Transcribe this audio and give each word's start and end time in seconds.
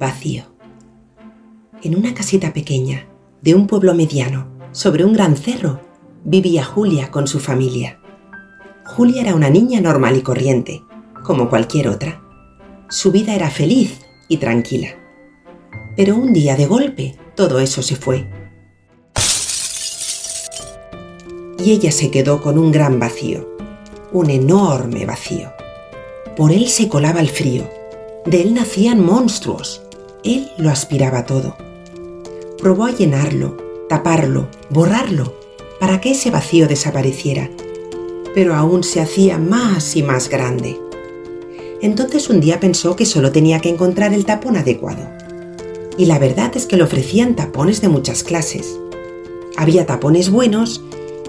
vacío. 0.00 0.44
En 1.82 1.94
una 1.94 2.14
casita 2.14 2.54
pequeña, 2.54 3.06
de 3.42 3.54
un 3.54 3.66
pueblo 3.66 3.94
mediano, 3.94 4.48
sobre 4.72 5.04
un 5.04 5.12
gran 5.12 5.36
cerro, 5.36 5.80
vivía 6.24 6.64
Julia 6.64 7.10
con 7.10 7.26
su 7.26 7.38
familia. 7.38 8.00
Julia 8.86 9.20
era 9.20 9.34
una 9.34 9.50
niña 9.50 9.80
normal 9.82 10.16
y 10.16 10.22
corriente, 10.22 10.82
como 11.22 11.50
cualquier 11.50 11.88
otra. 11.88 12.22
Su 12.88 13.12
vida 13.12 13.34
era 13.34 13.50
feliz 13.50 14.00
y 14.26 14.38
tranquila. 14.38 14.88
Pero 15.96 16.16
un 16.16 16.32
día 16.32 16.56
de 16.56 16.66
golpe 16.66 17.14
todo 17.34 17.60
eso 17.60 17.82
se 17.82 17.94
fue. 17.94 18.26
Y 21.62 21.72
ella 21.72 21.92
se 21.92 22.10
quedó 22.10 22.40
con 22.40 22.58
un 22.58 22.72
gran 22.72 22.98
vacío, 22.98 23.54
un 24.12 24.30
enorme 24.30 25.04
vacío. 25.04 25.52
Por 26.36 26.52
él 26.52 26.68
se 26.68 26.88
colaba 26.88 27.20
el 27.20 27.28
frío, 27.28 27.68
de 28.24 28.40
él 28.40 28.54
nacían 28.54 29.04
monstruos, 29.04 29.82
él 30.24 30.50
lo 30.58 30.70
aspiraba 30.70 31.26
todo. 31.26 31.56
Probó 32.58 32.84
a 32.84 32.92
llenarlo, 32.92 33.56
taparlo, 33.88 34.48
borrarlo, 34.68 35.34
para 35.78 36.00
que 36.00 36.10
ese 36.10 36.30
vacío 36.30 36.68
desapareciera, 36.68 37.50
pero 38.34 38.54
aún 38.54 38.84
se 38.84 39.00
hacía 39.00 39.38
más 39.38 39.96
y 39.96 40.02
más 40.02 40.28
grande. 40.28 40.78
Entonces 41.80 42.28
un 42.28 42.40
día 42.40 42.60
pensó 42.60 42.94
que 42.96 43.06
solo 43.06 43.32
tenía 43.32 43.60
que 43.60 43.70
encontrar 43.70 44.12
el 44.12 44.26
tapón 44.26 44.56
adecuado. 44.56 45.08
Y 45.96 46.04
la 46.04 46.18
verdad 46.18 46.52
es 46.54 46.66
que 46.66 46.76
le 46.76 46.82
ofrecían 46.82 47.34
tapones 47.34 47.80
de 47.80 47.88
muchas 47.88 48.22
clases. 48.22 48.78
Había 49.56 49.86
tapones 49.86 50.30
buenos 50.30 50.82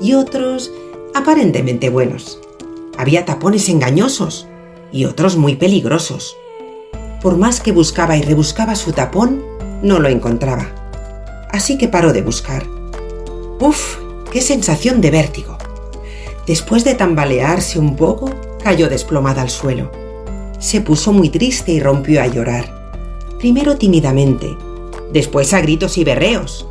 y 0.00 0.14
otros 0.14 0.72
aparentemente 1.14 1.90
buenos. 1.90 2.40
Había 2.96 3.24
tapones 3.24 3.68
engañosos 3.68 4.46
y 4.92 5.04
otros 5.04 5.36
muy 5.36 5.56
peligrosos. 5.56 6.36
Por 7.20 7.36
más 7.36 7.60
que 7.60 7.72
buscaba 7.72 8.16
y 8.16 8.22
rebuscaba 8.22 8.76
su 8.76 8.92
tapón, 8.92 9.42
no 9.82 9.98
lo 9.98 10.08
encontraba. 10.08 10.66
Así 11.50 11.78
que 11.78 11.88
paró 11.88 12.12
de 12.12 12.22
buscar. 12.22 12.64
¡Uf! 13.60 13.96
¡Qué 14.30 14.40
sensación 14.40 15.00
de 15.00 15.10
vértigo! 15.10 15.58
Después 16.46 16.84
de 16.84 16.94
tambalearse 16.94 17.78
un 17.78 17.96
poco, 17.96 18.30
cayó 18.62 18.88
desplomada 18.88 19.42
al 19.42 19.50
suelo. 19.50 19.90
Se 20.58 20.80
puso 20.80 21.12
muy 21.12 21.28
triste 21.28 21.72
y 21.72 21.80
rompió 21.80 22.22
a 22.22 22.26
llorar. 22.26 22.92
Primero 23.38 23.76
tímidamente, 23.76 24.56
después 25.12 25.52
a 25.54 25.60
gritos 25.60 25.98
y 25.98 26.04
berreos, 26.04 26.66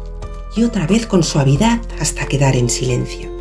y 0.56 0.64
otra 0.64 0.88
vez 0.88 1.06
con 1.06 1.24
suavidad 1.24 1.82
hasta 2.00 2.26
quedar 2.26 2.56
en 2.56 2.70
silencio. 2.70 3.37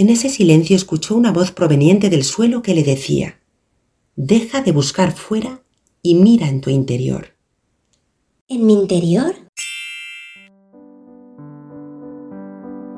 En 0.00 0.08
ese 0.08 0.30
silencio 0.30 0.76
escuchó 0.76 1.14
una 1.14 1.30
voz 1.30 1.52
proveniente 1.52 2.08
del 2.08 2.24
suelo 2.24 2.62
que 2.62 2.74
le 2.74 2.84
decía, 2.84 3.38
Deja 4.16 4.62
de 4.62 4.72
buscar 4.72 5.12
fuera 5.12 5.60
y 6.00 6.14
mira 6.14 6.48
en 6.48 6.62
tu 6.62 6.70
interior. 6.70 7.36
¿En 8.48 8.64
mi 8.64 8.72
interior? 8.72 9.34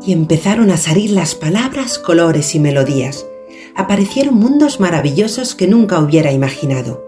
Y 0.06 0.12
empezaron 0.12 0.70
a 0.70 0.76
salir 0.76 1.10
las 1.10 1.34
palabras, 1.34 1.98
colores 1.98 2.54
y 2.54 2.60
melodías. 2.60 3.26
Aparecieron 3.74 4.36
mundos 4.36 4.78
maravillosos 4.78 5.56
que 5.56 5.66
nunca 5.66 5.98
hubiera 5.98 6.30
imaginado. 6.30 7.04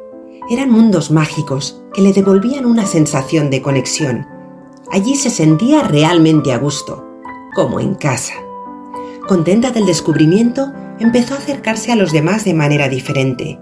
Eran 0.50 0.70
mundos 0.70 1.12
mágicos 1.12 1.80
que 1.94 2.02
le 2.02 2.12
devolvían 2.12 2.66
una 2.66 2.86
sensación 2.86 3.48
de 3.48 3.62
conexión. 3.62 4.26
Allí 4.90 5.14
se 5.14 5.30
sentía 5.30 5.84
realmente 5.84 6.52
a 6.52 6.58
gusto, 6.58 7.06
como 7.54 7.78
en 7.78 7.94
casa. 7.94 8.34
Contenta 9.26 9.70
del 9.70 9.86
descubrimiento, 9.86 10.72
empezó 11.00 11.34
a 11.34 11.38
acercarse 11.38 11.90
a 11.90 11.96
los 11.96 12.12
demás 12.12 12.44
de 12.44 12.54
manera 12.54 12.88
diferente. 12.88 13.58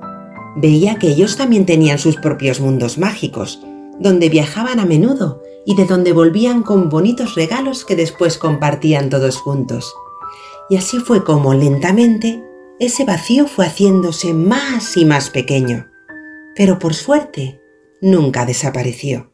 Veía 0.57 0.97
que 0.97 1.09
ellos 1.09 1.37
también 1.37 1.67
tenían 1.67 1.99
sus 1.99 2.17
propios 2.17 2.61
mundos 2.61 2.99
mágicos, 2.99 3.61
donde 4.01 4.29
viajaban 4.29 4.81
a 4.81 4.85
menudo 4.85 5.43
y 5.65 5.77
de 5.77 5.85
donde 5.85 6.13
volvían 6.13 6.63
con 6.63 6.89
bonitos 6.89 7.37
regalos 7.37 7.85
que 7.85 7.95
después 7.95 8.39
compartían 8.39 9.09
todos 9.09 9.37
juntos. 9.37 9.95
Y 10.69 10.77
así 10.77 10.99
fue 10.99 11.23
como 11.23 11.55
lentamente 11.55 12.43
ese 12.81 13.05
vacío 13.05 13.47
fue 13.47 13.67
haciéndose 13.67 14.35
más 14.35 14.97
y 14.97 15.05
más 15.05 15.31
pequeño. 15.31 15.87
Pero 16.57 16.81
por 16.81 16.95
suerte, 16.95 17.61
nunca 18.01 18.45
desapareció. 18.45 19.31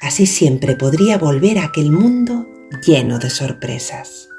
Así 0.00 0.26
siempre 0.26 0.76
podría 0.76 1.18
volver 1.18 1.58
a 1.58 1.64
aquel 1.64 1.90
mundo 1.90 2.46
lleno 2.86 3.18
de 3.18 3.28
sorpresas. 3.28 4.29